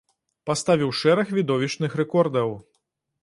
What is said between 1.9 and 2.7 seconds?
рэкордаў.